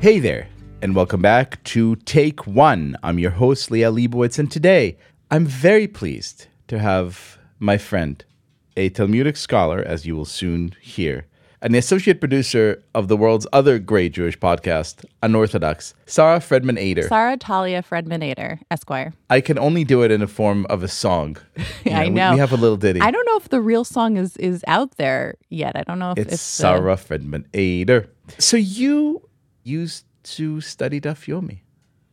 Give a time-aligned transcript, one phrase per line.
[0.00, 0.48] Hey there,
[0.80, 2.96] and welcome back to Take One.
[3.02, 4.96] I'm your host, Liel Leibovitz, and today
[5.30, 8.24] I'm very pleased to have my friend,
[8.78, 11.26] a Talmudic scholar, as you will soon hear,
[11.60, 17.02] and the associate producer of the world's other great Jewish podcast, Unorthodox, Sarah Fredman Ader.
[17.02, 19.12] Sarah Talia Fredman Ader, Esquire.
[19.28, 21.36] I can only do it in the form of a song.
[21.84, 22.32] You I know.
[22.32, 23.00] We, have a little ditty.
[23.00, 25.76] I don't know if the real song is is out there yet.
[25.76, 26.36] I don't know if It's the- uh,
[26.76, 28.08] Sarah Fredman Ader.
[28.38, 29.22] So you
[29.62, 31.60] used to study Daf Yomi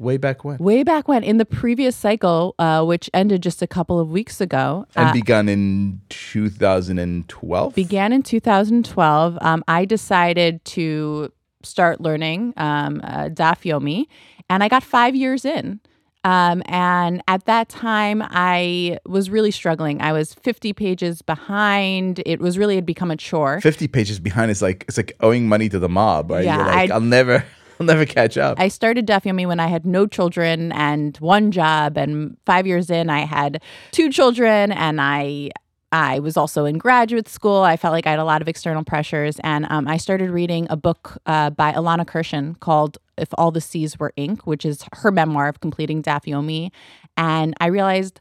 [0.00, 3.66] way back when, way back when in the previous cycle, uh, which ended just a
[3.66, 4.86] couple of weeks ago.
[4.96, 7.74] and uh, begun in 2012.
[7.74, 9.38] began in 2012.
[9.40, 11.30] Um, I decided to
[11.62, 14.06] start learning um, uh, Daf Yomi,
[14.48, 15.80] and I got five years in.
[16.22, 20.02] Um, and at that time, I was really struggling.
[20.02, 22.22] I was 50 pages behind.
[22.26, 23.60] It was really had become a chore.
[23.60, 26.44] 50 pages behind is like it's like owing money to the mob, right?
[26.44, 27.44] Yeah, You're like, I'll never,
[27.80, 28.60] I'll never catch up.
[28.60, 32.90] I started Daf Yomi when I had no children and one job, and five years
[32.90, 35.50] in, I had two children, and I
[35.92, 37.62] I was also in graduate school.
[37.62, 40.66] I felt like I had a lot of external pressures, and um, I started reading
[40.70, 44.84] a book uh, by Ilana Kurshan called "If All the Seas Were Ink," which is
[44.92, 46.70] her memoir of completing Daf Yomi,
[47.16, 48.20] and I realized.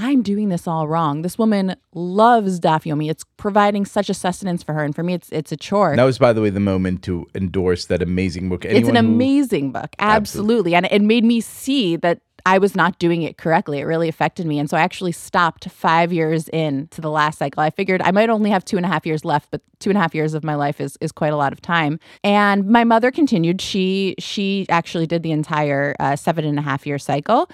[0.00, 1.22] I'm doing this all wrong.
[1.22, 3.10] This woman loves Daf Yomi.
[3.10, 5.96] It's providing such a sustenance for her, and for me, it's it's a chore.
[5.96, 8.64] that was, by the way, the moment to endorse that amazing book.
[8.64, 10.76] it's Anyone an who- amazing book absolutely.
[10.76, 14.46] and it made me see that i was not doing it correctly it really affected
[14.46, 18.00] me and so i actually stopped five years in to the last cycle i figured
[18.02, 20.14] i might only have two and a half years left but two and a half
[20.14, 23.60] years of my life is, is quite a lot of time and my mother continued
[23.60, 27.48] she she actually did the entire uh, seven and a half year cycle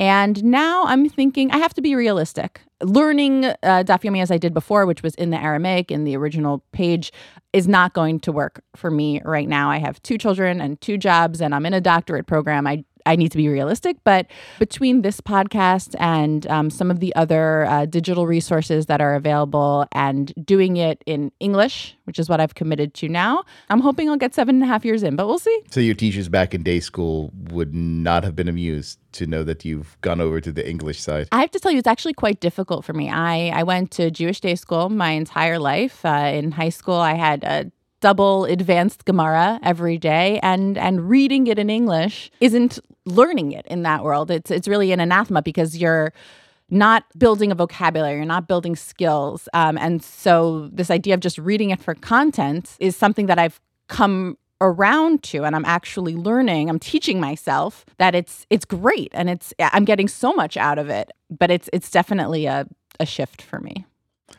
[0.00, 2.60] and now I'm thinking I have to be realistic.
[2.80, 7.12] Learning uh, as I did before, which was in the Aramaic in the original page,
[7.52, 9.70] is not going to work for me right now.
[9.70, 12.66] I have two children and two jobs, and I'm in a doctorate program.
[12.66, 14.26] I I need to be realistic, but
[14.58, 19.86] between this podcast and um, some of the other uh, digital resources that are available
[19.92, 24.16] and doing it in English, which is what I've committed to now, I'm hoping I'll
[24.16, 25.60] get seven and a half years in, but we'll see.
[25.70, 29.64] So your teachers back in day school would not have been amused to know that
[29.64, 31.28] you've gone over to the English side.
[31.32, 33.10] I have to tell you, it's actually quite difficult for me.
[33.10, 36.04] I, I went to Jewish day school my entire life.
[36.04, 37.70] Uh, in high school, I had a
[38.00, 43.82] double advanced Gemara every day, and and reading it in English isn't learning it in
[43.82, 44.30] that world.
[44.30, 46.12] It's it's really an anathema because you're
[46.70, 51.38] not building a vocabulary, you're not building skills, um, and so this idea of just
[51.38, 56.68] reading it for content is something that I've come around to and I'm actually learning
[56.68, 60.88] I'm teaching myself that it's it's great and it's I'm getting so much out of
[60.88, 62.66] it but it's it's definitely a
[63.00, 63.86] a shift for me.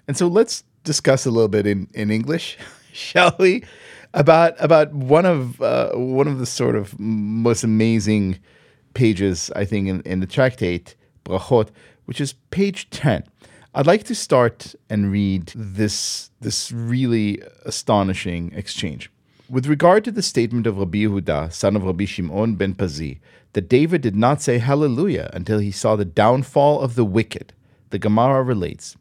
[0.07, 2.57] And so let's discuss a little bit in, in English,
[2.93, 3.63] shall we?
[4.13, 8.39] About about one of uh, one of the sort of most amazing
[8.95, 11.69] pages I think in, in the tractate Brachot,
[12.05, 13.23] which is page ten.
[13.75, 19.11] I'd like to start and read this this really astonishing exchange.
[19.47, 23.19] With regard to the statement of Rabbi Yehuda, son of Rabbi Shimon ben Pazi,
[23.53, 27.53] that David did not say hallelujah until he saw the downfall of the wicked,
[27.89, 28.95] the Gemara relates,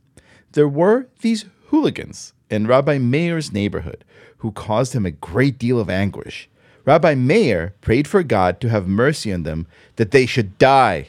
[0.52, 4.04] there were these hooligans in Rabbi Meir's neighborhood
[4.38, 6.48] who caused him a great deal of anguish.
[6.84, 9.66] Rabbi Meir prayed for God to have mercy on them,
[9.96, 11.08] that they should die.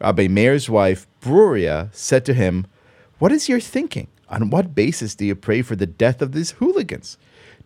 [0.00, 2.66] Rabbi Meir's wife, Beruria, said to him,
[3.18, 4.08] What is your thinking?
[4.28, 7.18] On what basis do you pray for the death of these hooligans?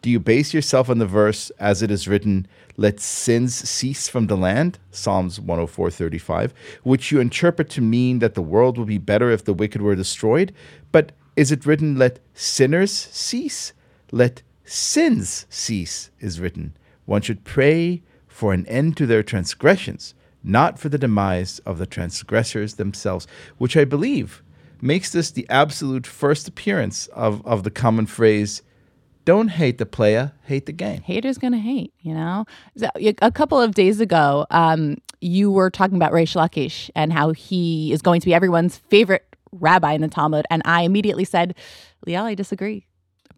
[0.03, 2.47] Do you base yourself on the verse as it is written,
[2.77, 4.79] Let sins cease from the land?
[4.91, 6.53] Psalms 104:35,
[6.83, 9.97] which you interpret to mean that the world would be better if the wicked were
[9.97, 10.53] destroyed?
[10.93, 13.73] But is it written, Let sinners cease?
[14.11, 16.77] Let sins cease is written.
[17.05, 21.87] One should pray for an end to their transgressions, not for the demise of the
[21.87, 23.27] transgressors themselves,
[23.59, 24.43] which I believe
[24.81, 28.63] makes this the absolute first appearance of, of the common phrase,
[29.25, 31.01] don't hate the player, hate the game.
[31.03, 32.45] haters gonna hate you know
[32.77, 32.89] So,
[33.23, 37.93] a couple of days ago um, you were talking about Reish Lakish and how he
[37.93, 41.55] is going to be everyone's favorite rabbi in the Talmud and I immediately said
[42.07, 42.87] Liel I disagree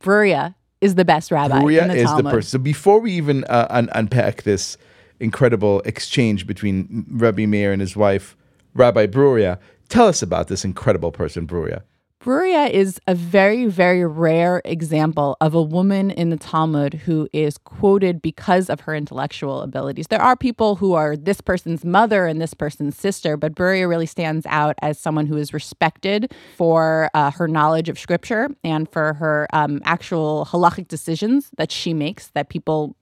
[0.00, 2.49] Beruria is the best rabbi Beruria in the is Talmud the person.
[2.50, 4.76] So before we even uh, un- unpack this
[5.20, 8.37] incredible exchange between Rabbi Meir and his wife,
[8.75, 9.58] Rabbi Beruria,
[9.88, 11.82] tell us about this incredible person, Beruria.
[12.20, 17.56] Beruria is a very, very rare example of a woman in the Talmud who is
[17.58, 20.08] quoted because of her intellectual abilities.
[20.08, 24.06] There are people who are this person's mother and this person's sister, but Beruria really
[24.06, 29.14] stands out as someone who is respected for uh, her knowledge of scripture and for
[29.14, 32.96] her um, actual halachic decisions that she makes that people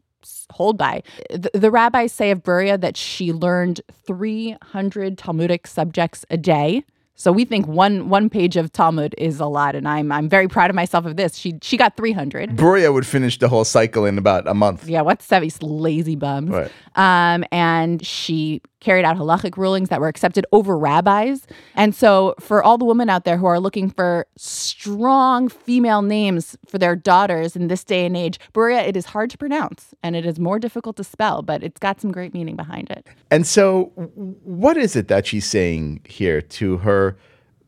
[0.50, 1.02] hold by.
[1.30, 6.84] The, the rabbis say of Beruria that she learned 300 Talmudic subjects a day.
[7.18, 10.48] So we think one one page of Talmud is a lot, and I'm I'm very
[10.48, 11.36] proud of myself of this.
[11.36, 12.50] She she got 300.
[12.50, 14.86] Beruria would finish the whole cycle in about a month.
[14.86, 16.50] Yeah, what's Sevi's lazy bums?
[16.50, 16.70] Right.
[16.94, 21.48] Um, and she carried out halachic rulings that were accepted over rabbis.
[21.74, 26.56] And so, for all the women out there who are looking for strong female names
[26.68, 30.14] for their daughters in this day and age, Beruria, it is hard to pronounce and
[30.14, 33.04] it is more difficult to spell, but it's got some great meaning behind it.
[33.28, 33.86] And so,
[34.44, 37.16] what is it that she's saying here to her,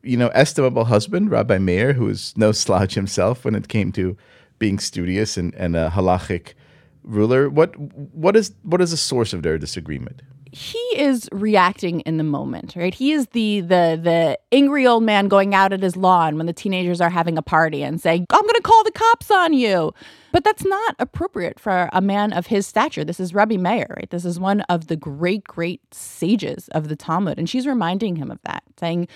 [0.05, 4.17] you know, estimable husband, Rabbi Meir, who is no slouch himself when it came to
[4.61, 6.55] being studious and, and a halachic
[7.03, 7.51] ruler?
[7.51, 10.23] What what is what is the source of their disagreement?
[10.53, 12.95] He is reacting in the moment, right?
[12.95, 16.53] He is the the the angry old man going out at his lawn when the
[16.53, 19.93] teenagers are having a party and saying, "I'm going to call the cops on you."
[20.31, 23.05] But that's not appropriate for a man of his stature.
[23.05, 24.11] This is Rabbi Meir, right?
[24.11, 28.31] This is one of the great great sages of the Talmud, and she's reminding him
[28.31, 29.09] of that, saying,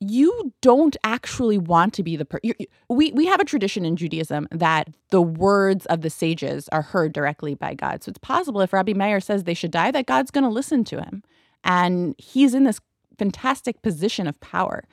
[0.00, 2.52] you don't actually want to be the person.
[2.88, 7.12] We we have a tradition in Judaism that the words of the sages are heard
[7.12, 8.02] directly by God.
[8.02, 10.84] So it's possible if Rabbi Meir says they should die, that God's going to listen
[10.84, 11.22] to him,
[11.62, 12.80] and he's in this
[13.18, 14.84] fantastic position of power.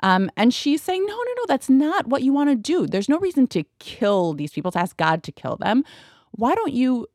[0.00, 2.86] Um, and she's saying, no, no, no, that's not what you want to do.
[2.86, 5.84] There's no reason to kill these people, to ask God to kill them.
[6.30, 7.08] Why don't you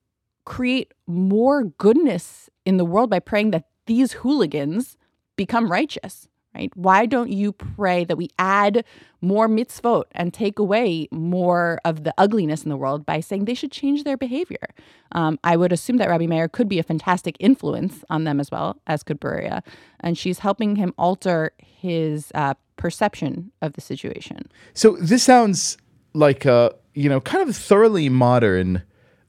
[0.45, 4.97] create more goodness in the world by praying that these hooligans
[5.37, 6.27] become righteous?
[6.57, 6.71] Right?
[6.75, 8.83] Why don't you pray that we add
[9.21, 13.53] more mitzvot and take away more of the ugliness in the world by saying they
[13.53, 14.69] should change their behavior?
[15.11, 18.49] Um, I would assume that Rabbi Meir could be a fantastic influence on them as
[18.49, 19.61] well, as could Beruria.
[19.99, 24.49] And she's helping him alter his uh, perception of the situation.
[24.73, 25.77] So this sounds
[26.13, 28.81] like a, you know, kind of thoroughly modern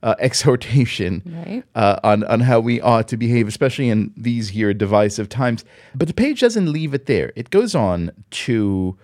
[0.02, 1.64] uh, exhortation right.
[1.74, 5.64] uh, on on how we ought to behave, especially in these here divisive times.
[5.94, 7.32] But the page doesn't leave it there.
[7.36, 8.96] It goes on to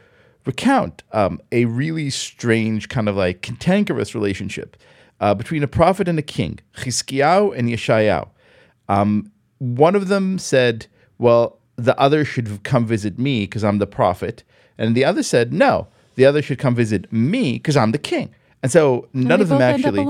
[0.47, 4.77] recount um, a really strange kind of like cantankerous relationship
[5.21, 8.29] uh, between a prophet and a king, Chizkiyahu and Yeshayahu.
[8.89, 10.87] Um, one of them said,
[11.19, 14.45] "Well, the other should come visit me because I'm the prophet,"
[14.79, 18.35] and the other said, "No, the other should come visit me because I'm the king."
[18.65, 20.07] And so none and of them actually,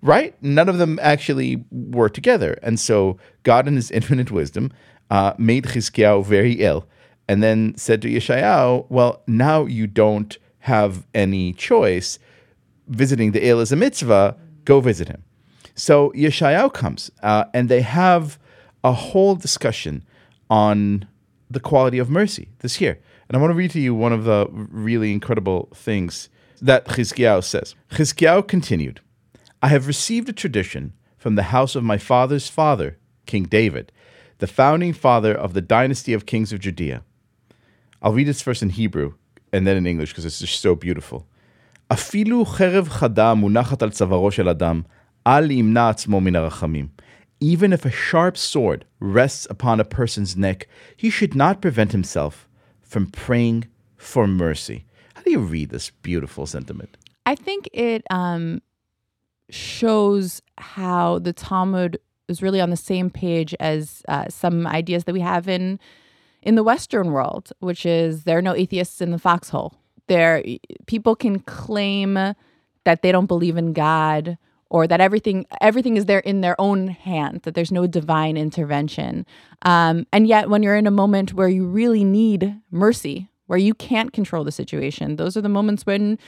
[0.00, 0.34] right?
[0.42, 2.58] None of them actually were together.
[2.62, 4.72] And so God, in His infinite wisdom,
[5.10, 6.86] uh, made Chizkiyahu very ill,
[7.28, 12.18] and then said to Yeshayahu, "Well, now you don't have any choice.
[12.86, 14.38] Visiting the ill is a mitzvah.
[14.64, 15.22] Go visit him."
[15.74, 18.38] So Yeshayahu comes, uh, and they have
[18.82, 20.02] a whole discussion
[20.48, 21.06] on
[21.50, 22.98] the quality of mercy this year.
[23.28, 26.30] And I want to read to you one of the really incredible things
[26.61, 27.75] that Chizkiyahu says.
[27.91, 29.01] Chizkiyahu continued,
[29.61, 33.91] I have received a tradition from the house of my father's father, King David,
[34.39, 37.03] the founding father of the dynasty of kings of Judea.
[38.01, 39.13] I'll read this first in Hebrew
[39.53, 41.27] and then in English because it's just so beautiful.
[41.91, 44.81] אפילו חרב חדה מונחת על צווארו של אדם,
[45.27, 46.87] אל ימנע עצמו מן הרחמים.
[47.41, 52.47] Even if a sharp sword rests upon a person's neck, he should not prevent himself
[52.81, 53.65] from praying
[53.97, 54.85] for mercy.
[55.28, 56.96] Do you read this beautiful sentiment?
[57.26, 58.62] I think it um,
[59.50, 65.12] shows how the Talmud is really on the same page as uh, some ideas that
[65.12, 65.78] we have in
[66.40, 69.74] in the Western world, which is there are no atheists in the foxhole.
[70.06, 70.42] There,
[70.86, 72.14] people can claim
[72.84, 74.38] that they don't believe in God
[74.70, 79.26] or that everything everything is there in their own hand that there's no divine intervention
[79.60, 83.74] um, and yet when you're in a moment where you really need mercy where you
[83.74, 86.18] can't control the situation those are the moments when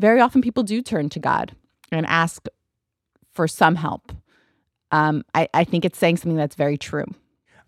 [0.00, 1.54] very often people do turn to god
[1.92, 2.46] and ask
[3.32, 4.12] for some help
[4.92, 7.06] um, I, I think it's saying something that's very true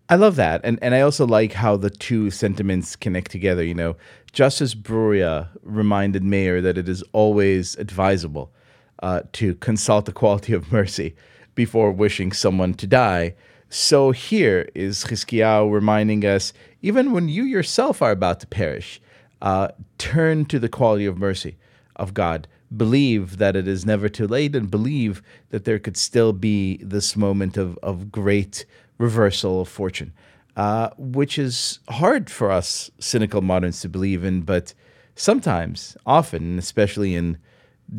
[0.09, 0.61] I love that.
[0.63, 3.63] And and I also like how the two sentiments connect together.
[3.63, 3.95] You know,
[4.33, 8.53] Justice Beruria reminded Meir that it is always advisable
[9.01, 11.15] uh, to consult the quality of mercy
[11.55, 13.35] before wishing someone to die.
[13.75, 16.53] So here is Chizkiyahu reminding us,
[16.83, 19.01] even when you yourself are about to perish,
[19.41, 21.57] uh, turn to the quality of mercy
[21.95, 22.47] of God.
[22.77, 27.15] Believe that it is never too late and believe that there could still be this
[27.15, 28.63] moment of, of great
[28.99, 30.13] reversal of fortune,
[30.55, 34.75] uh, which is hard for us cynical moderns to believe in, but
[35.15, 37.39] sometimes, often, especially in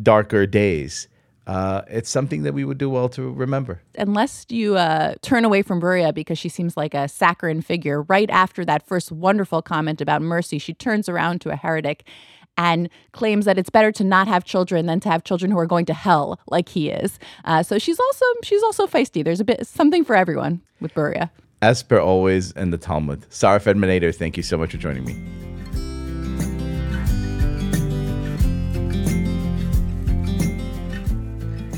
[0.01, 1.09] darker days,
[1.47, 3.81] uh, it's something that we would do well to remember.
[3.97, 8.29] Unless you uh, turn away from Beruria because she seems like a saccharine figure, right
[8.29, 12.07] after that first wonderful comment about mercy, she turns around to a heretic
[12.57, 15.65] and claims that it's better to not have children than to have children who are
[15.65, 17.19] going to hell like he is.
[17.43, 19.23] Uh, so she's also she's also feisty.
[19.23, 21.29] There's a bit something for everyone with Beruria.
[21.61, 23.25] As per always in the Talmud.
[23.29, 25.44] Sarah Fredman Ader, thank you so much for joining me.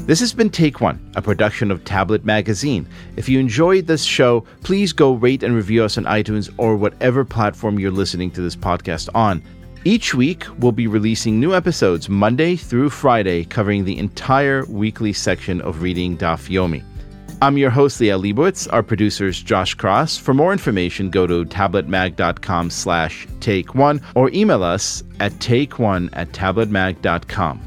[0.08, 2.88] This has been Take One, a production of Tablet Magazine.
[3.18, 7.26] If you enjoyed this show, please go rate and review us on iTunes or whatever
[7.26, 9.44] platform you're listening to this podcast on.
[9.84, 15.60] Each week, we'll be releasing new episodes Monday through Friday, covering the entire weekly section
[15.60, 16.86] of Reading Daf Yomi.
[17.42, 18.72] I'm your host, Liel Leibovitz.
[18.72, 20.16] Our producer's Josh Cross.
[20.16, 26.32] For more information, go to tabletmag.com slash take one or email us at takeone at
[26.32, 27.66] tabletmag.com.